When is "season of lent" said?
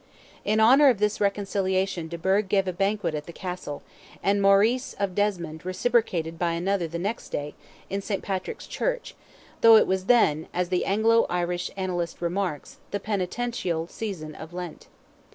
13.85-14.87